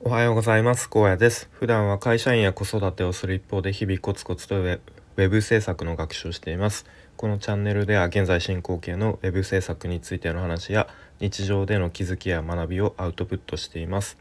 [0.00, 0.88] おはようございます。
[0.88, 1.48] 高野です。
[1.50, 6.86] 普段は会社員や子育てをする一方で日々コツコツとウェブ制作の学習をしています。
[7.16, 10.86] このチャンネルでは現在進行形のウェブ制作についての話や
[11.18, 14.16] 日常での気づきや学びをアウトプットしています。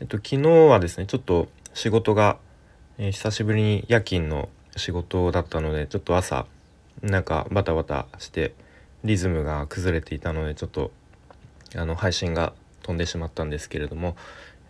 [0.00, 2.38] えっと昨日はですねちょっと仕事が、
[2.98, 6.46] えー、久しぶりに夜勤の仕事だったのでちょっと朝
[7.00, 8.54] なんかバタバタして
[9.04, 10.90] リズムが崩れていたのでちょっと
[11.76, 12.54] あの配信が
[12.86, 14.16] 飛んでしまったんですけれども、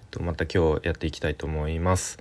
[0.00, 2.18] えっと、また今日やっていきたいと思います。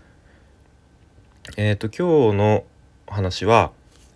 [1.55, 2.65] えっ、と今日の
[3.07, 3.71] 話は、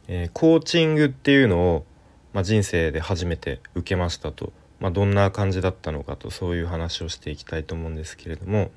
[0.10, 1.86] えー、コーチングっていうのを、
[2.34, 8.72] まあ、人生で初めて受けましたと、まあ、どんな感じだったのかとそういう話をしていきたいと思うんですけれども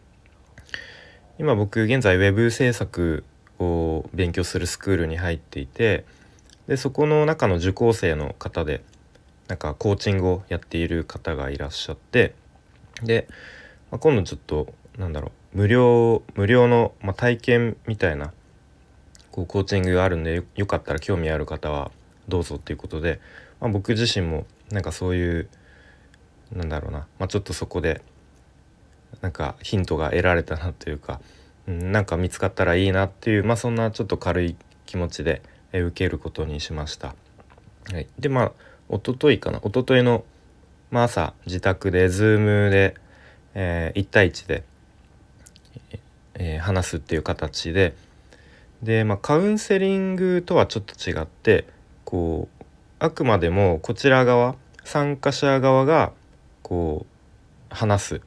[1.39, 3.25] 今僕現在 web 制作
[3.59, 6.05] を勉強するスクールに入っていて
[6.69, 8.85] でそこの中の受講生の方で
[9.49, 12.35] なんかコーチングをやっている方がいらっしゃって
[13.03, 13.29] で、
[13.91, 18.33] まあ、今度ちょっとなんだろう無料無料の、まあ、体験みたいな
[19.31, 21.91] こうコーチングがあるんでよかったら興味ある方は
[22.29, 23.21] どうぞっていうことで、
[23.61, 25.49] まあ、僕自身もなんかそういう
[26.53, 28.03] なんだろうな、まあ、ちょっとそこで
[29.21, 31.21] なんかヒントが得られたなというか、
[31.67, 34.57] うん、なんか見つかったらいいなっていう、まあ、そんなちょっと軽い
[34.87, 37.15] 気持ちで受けることにしました。
[37.91, 38.53] はい、でまあ
[38.89, 40.25] 一昨日かな一昨日の
[40.93, 42.95] まあ、朝自宅で Zoom で、
[43.55, 44.63] えー、1対1で、
[46.35, 47.97] えー、話すっていう形で
[48.83, 51.67] で、まあ、カウンセリングとはちょっと違って
[52.05, 52.65] こう
[52.99, 56.13] あくまでもこちら側参加者側が
[56.63, 58.21] こう話す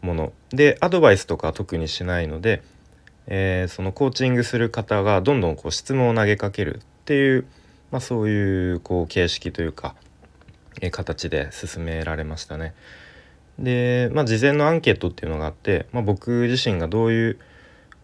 [0.00, 0.32] もの。
[0.50, 2.62] でアドバイスとか特にしないので、
[3.26, 7.46] えー、そのコーチングする方がどんどんこう質問を投げかけるっていう、
[7.90, 9.96] まあ、そういうこう形式というか
[10.80, 12.74] え形で進められましたね。
[13.58, 17.38] で、まあ、事前のアンケートっていうのがあって、まあ、僕自身がどういう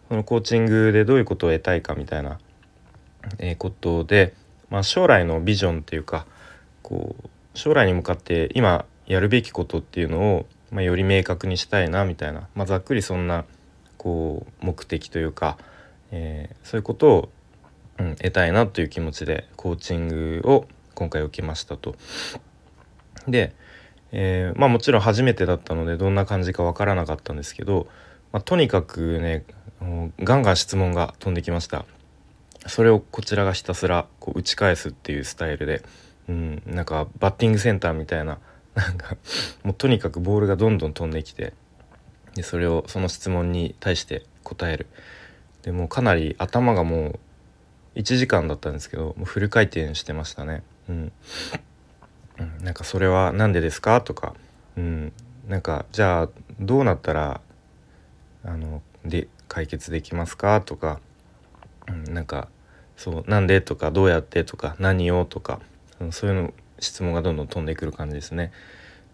[0.09, 2.39] そのコーチングでどういうことを得たいかみたいな、
[3.37, 4.33] えことで、
[4.69, 6.25] まあ、将来のビジョンっていうか
[6.81, 13.45] こう将来に向かって今やるべきことっていうのを、まあ、より明確にしたいなみたいな、まあ、ざっくりそんな
[13.97, 15.57] こう目的というか、
[16.11, 17.29] えー、そういうことを、
[17.99, 20.65] うん、得たいなという気持ちでコーチングを
[20.95, 21.95] 今回受けましたと。
[23.27, 23.53] で、
[24.11, 27.87] えー、まあもちろん初めてだったのでどんな感じかわからなかったんですけど、
[28.31, 29.45] まあ、とにかくね
[30.19, 31.85] ガンガン質問が飛んできました。
[32.67, 35.83] それをこちらがひたすらこう打ち返すっていうスタイルで、
[36.29, 38.37] うん、なんかバッティングセンターみたいな
[38.75, 39.17] なんか
[39.63, 41.53] もうとにかくボールがどんどん飛んできて
[42.35, 44.87] でそれをその質問に対して答える。
[45.63, 47.19] でもかなり頭がも
[47.95, 50.63] う1時間だったんですけどもうフル回転してましたね。
[50.89, 51.11] うん。
[52.41, 54.01] うん、なんかそれは何でですか？
[54.01, 54.33] とか、
[54.75, 55.13] うん、
[55.47, 56.29] なんかじゃあ
[56.59, 57.41] どうなったら
[58.43, 60.61] あので解決できますか？
[60.61, 60.99] とか、
[61.87, 62.47] うん、なんか
[62.97, 63.61] そうなんで？
[63.61, 63.91] とか。
[63.91, 64.43] どうやって？
[64.43, 64.75] とか。
[64.79, 65.25] 何を？
[65.25, 65.59] とか。
[66.11, 68.51] そういうの質問がどんどん飛んでくる感じですね。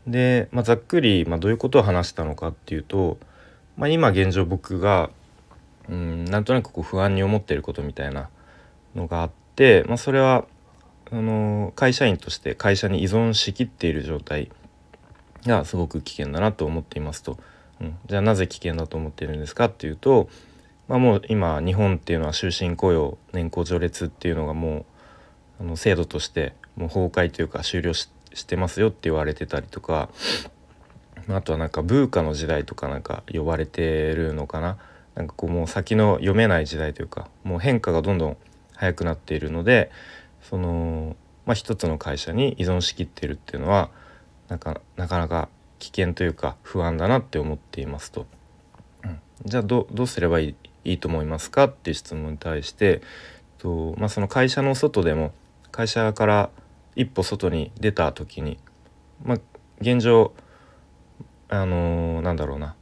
[0.08, 3.18] で、まあ、ざっくり、まあ、どういうことを話したのかっていうと、
[3.76, 5.10] まあ、今現状僕が、
[5.90, 8.30] うん、なんとなくこう不安に思ってることみたいな
[8.96, 10.46] のがあって、まあ、それは
[11.12, 14.52] あの会社員として会社に依存しきっている状態
[15.46, 17.38] がすごく危険だなと思っていますと、
[17.80, 20.30] うん、じゃあなぜ危険だと思っているんですかっていうと、
[20.88, 24.86] まあ、もう今日本っていうのは終身雇用年功序列っていうのがも
[25.60, 28.10] うあの制度としてもう崩壊というか終了し
[28.46, 30.10] てますよって言われてたりとか
[31.30, 34.78] あとはなんかブーカの時代とかなんか呼ばれてるのかな。
[35.16, 38.38] なんかこうもう先の読めない時代というかもう変化がどんどん
[38.76, 39.90] 早くなっているので
[40.50, 41.16] その、
[41.46, 43.90] まあ、一つの会社に依存しきってるっていうのは
[44.48, 45.50] なかなかなか
[45.80, 48.26] 危険というか不安だなって思っていますと。
[49.04, 53.02] うん、じゃあどどうすればいいいいと思いますかっていう質問に対して
[53.58, 55.34] と、まあ、その会社の外でも
[55.72, 56.50] 会社から
[56.96, 58.58] 一歩外に出た時に、
[59.26, 59.38] まあ、
[59.82, 60.34] 現状
[61.50, 62.76] あのー、なんだろうな、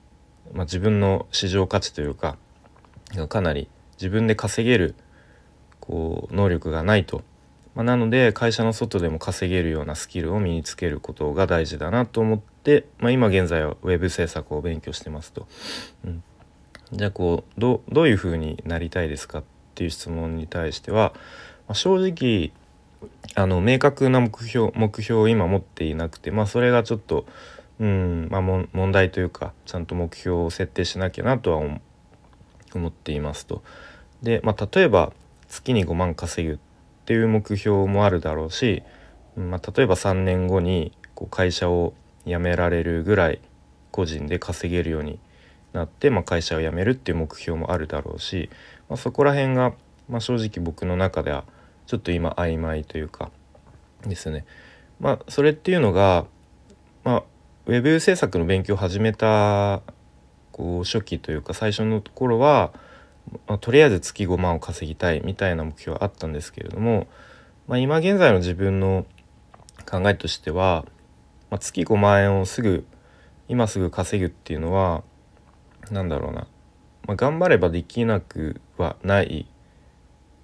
[0.53, 2.37] まあ、自分の市場価値というか
[3.27, 4.93] かなり自分で稼げる
[5.79, 7.23] こう能力がないと
[7.75, 15.45] まあ、なので会社の外でも稼げるようなスキルを身につけることが大事だなと思って、まあ、今現在は web 制作を勉強してますと。
[16.05, 16.23] うん、
[16.93, 19.43] じゃあこうどどういうふうになりたいですかっ
[19.75, 21.13] ていう質問に対しては、
[21.67, 22.51] まあ、正直
[23.35, 27.25] あの明確な目標目標を今持っていなくて、まあ、それがちょっと、
[27.79, 31.79] うんまあ、問題というかちゃんと目標を設定しなきゃなとは
[32.73, 33.63] 思っていますと。
[34.23, 35.11] で、まあ、例えば
[35.49, 36.57] 月に5万稼ぐっ
[37.05, 38.81] っていう目標もあるだろうし、
[39.37, 41.93] まあ、例えば3年後にこう会社を
[42.25, 43.39] 辞められるぐらい
[43.91, 45.19] 個人で稼げるように
[45.71, 48.49] なって、まあ、会社を辞めるっていう目標もあるだろうし、
[48.89, 49.73] まあ、そこら辺が、
[50.09, 51.43] まあ、正直僕の中では
[51.85, 53.29] ちょっと今曖昧というか
[54.07, 54.43] ですね。
[54.99, 56.25] まあそれっていうのが、
[57.03, 57.23] まあ、
[57.67, 59.83] ウェブ制作の勉強を始めた
[60.51, 62.73] こう初期というか最初のところは、
[63.47, 67.07] まあ、とりあえず月5万を稼ぎたいみたいな目標はあったんですけれども、
[67.67, 69.05] まあ、今現在の自分の
[69.89, 70.85] 考えとしては、
[71.49, 72.85] まあ、月5万円をすぐ
[73.47, 75.03] 今すぐ稼ぐっていうのは
[75.91, 76.47] 何だろうな、
[77.07, 79.47] まあ、頑張ればできなくはない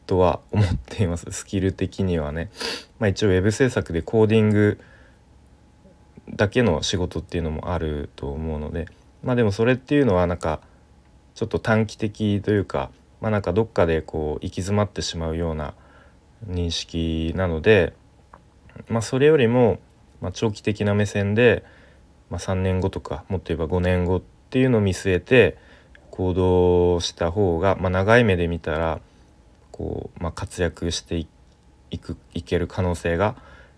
[0.06, 1.26] とは思っています。
[1.32, 2.50] スキル的にはね。
[3.00, 4.80] まあ、一応ウェブ制作でコーディング
[6.30, 8.88] だけの仕事っていうのもあると思うので。
[9.24, 10.62] まあでもそれっていうのはなんか
[11.36, 15.74] ちょっと短期的というかまあなんかどっかでこう行き詰まってしまうような
[16.48, 17.94] 認識なので
[18.88, 19.80] まあそれよりも、
[20.22, 21.64] まあ、長期的な目線で、
[22.30, 25.58] まあ、3年後とかもっと言えば5年後っていうのを見据えて
[26.10, 29.00] 行動した方が、まあ、長い目で見たら
[29.72, 33.36] こう、まあ、活躍していくいける可能性が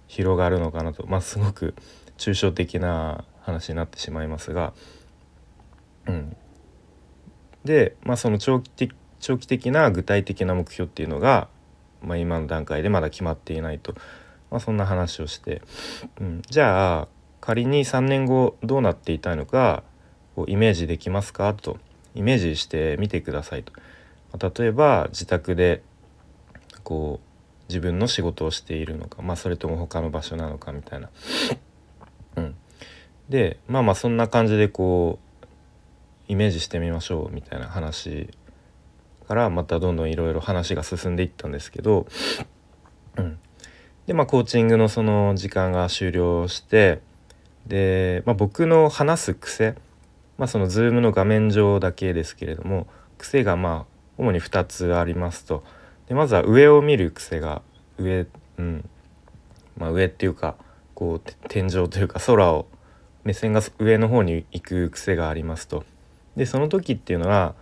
[0.08, 1.76] 広がるのかなと、まあ、すごく
[2.18, 4.74] 抽象的な話になってしまいますが、
[6.08, 6.36] うん、
[7.66, 11.48] で、まあ、その長期的長期的な具体的な目標っていうのが、
[12.02, 13.94] まあ、今の段階でまだ決まっていないと、
[14.52, 15.62] まあ、そんな話をして、
[16.20, 17.08] うん、じゃあ
[17.40, 19.84] 仮に3年後どうなっていたのか
[20.36, 21.54] こうイメージできますか？
[21.54, 21.78] と。
[22.16, 23.74] イメージしてみてくださいと。
[24.32, 25.82] ま、例えば自宅で
[26.84, 31.10] こう自分の仕事をしているのか、まあ、それとも他の場所なのかみたいな。
[32.36, 32.56] うん、
[33.30, 35.33] でまあまあそんな感じでこう
[36.34, 38.28] イメージしてみましょうみたいな話
[39.28, 42.08] からまたどんどんいろいろ話が進んでいったんですけど、
[43.18, 43.38] うん、
[44.08, 47.02] でまあコーチングのその時間が終了して
[47.68, 49.76] で、まあ、僕の話す癖
[50.40, 52.88] まあその Zoom の画面上だけですけれども
[53.20, 55.64] 癖がまあ主に2つありますと。
[56.08, 57.62] でまずは上を見る癖が
[58.00, 58.26] 上
[58.58, 58.90] うん
[59.78, 60.56] まあ上っていうか
[60.96, 62.66] こう天井というか空を
[63.24, 65.86] 目線が上の方に行く癖がありますと。
[66.36, 67.56] でその時っていうのは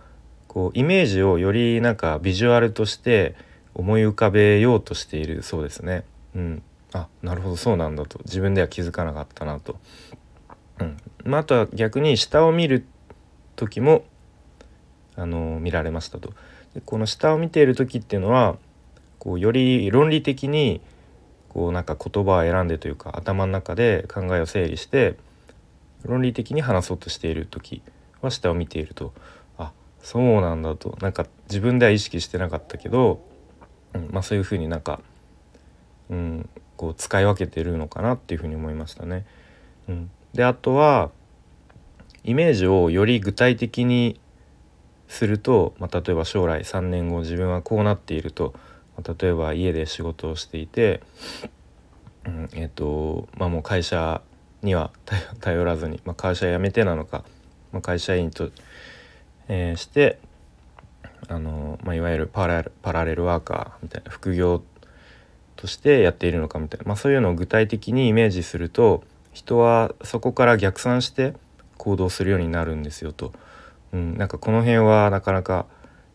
[0.48, 3.34] こうイメージをよりなんかビジュアルとして
[3.74, 6.04] 思い浮かべようとしているそうですね。
[6.34, 9.76] うん、あなるほどそうなんだと自分では気づかなかったなと。
[10.80, 12.84] うんまあ、あとは逆に下を見る
[13.56, 14.04] 時も
[15.16, 16.32] あの見られましたと。
[16.74, 18.56] でこの下を見ている時っていうのは
[19.18, 20.80] こうより論理的に
[21.48, 25.16] こうなんか言葉を選んでというか頭の中で考えを整理して
[26.02, 27.82] 論理的に話そうとしている時
[28.22, 29.12] は下を見ていると
[29.58, 29.72] あ
[30.02, 33.24] そうなんだとなんか自分では意識してなかったけど、
[33.94, 35.00] うんまあ、そういうふうになんか、
[36.10, 39.26] うん、こう使い分けてるのかなっていうふうに思いましたね。
[39.88, 41.10] うん、であとは
[42.24, 44.20] イメージをより具体的に
[45.08, 48.54] すると、まあ、例えば将来3年後自分はこうなっていると、
[48.96, 51.02] まあ、例えば家で仕事をしていて、
[52.24, 54.22] うんえーとまあ、もう会社
[54.62, 54.90] には
[55.40, 57.24] 頼らずに、まあ、会社辞めてなのか、
[57.72, 58.50] まあ、会社員と、
[59.48, 60.18] えー、して
[61.28, 64.62] あの、まあ、いわゆるパラパラレルワーカーみたいな副業
[65.56, 71.34] としてやっているのかみたいな、まあ、そういうのを具体的にイメージすると人はそこから逆算して
[71.78, 73.32] 行動するようになるんですよと。
[73.92, 75.66] うん、なんかこの辺はなかなか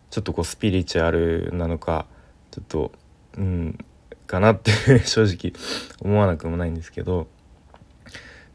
[0.09, 2.05] ちょっとこうスピリチュアルなのか
[2.51, 2.91] ちょっと
[3.37, 3.77] うん
[4.25, 4.71] かなって
[5.05, 5.53] 正直
[6.01, 7.27] 思わなくもないんですけど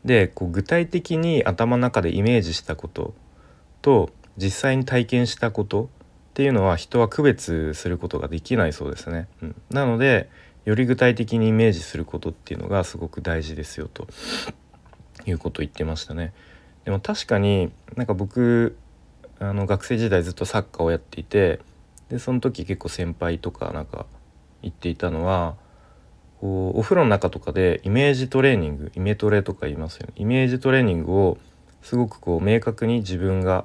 [0.05, 3.15] でこう具体的に頭の中でイメージしたこと
[3.83, 5.89] と実際に体験したことっ
[6.35, 9.29] ていうのは人は区別することができないそうですね。
[9.43, 10.31] うん、なので
[10.65, 14.07] より具体的にイメージすることっていうのがすごく大事ですよと
[15.27, 16.33] いうことを言ってましたね。
[16.85, 18.77] でも確かになんか僕
[19.39, 21.61] あの学生時代ずっとサッカーをやっていて
[22.09, 24.07] でその時結構先輩とかなんか
[24.63, 25.57] 言っていたのは
[26.43, 30.13] こうお風呂の中とかでイメージトレーニングイメトレとか言いますよね。
[30.17, 31.39] イメージトレーニングを
[31.83, 33.65] すごくこう明確に自分が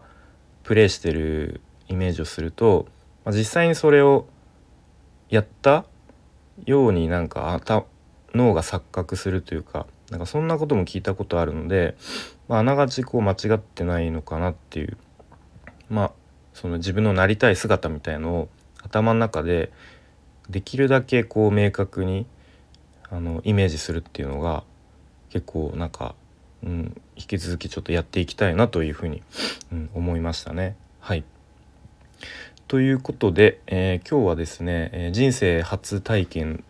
[0.62, 2.86] プレイしてるイメージをすると、
[3.26, 4.28] まあ、実際にそれを
[5.30, 5.86] やった
[6.66, 7.60] ようになんか
[8.36, 11.96] 脳が錯覚するというかなんかそんなことも聞いたことあるので、
[12.48, 14.98] まあ、あながちこう間違ってないのかなっていう
[15.90, 16.12] まあ
[16.54, 18.50] その自分のなりたい姿みたいのを
[18.84, 19.72] 頭の中で
[20.48, 22.28] できるだけこう明確に
[23.12, 24.64] あのイメージするっていうのが
[25.30, 26.16] 結構なんか、
[26.64, 29.22] うん、引き続きちょっとやっていきたいなというふうに、
[29.72, 30.76] うん、思いましたね。
[31.00, 31.24] はい
[32.68, 36.66] ということで、えー、今日はですね、えー、人生初体験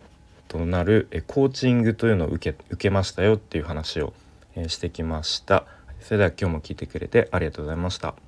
[0.46, 4.12] となる、えー、コーチングというのを受け受けましたよっていう話を、
[4.54, 5.64] えしてきました。
[6.00, 8.27] それでは今日も聞いてくれてありがとうございました。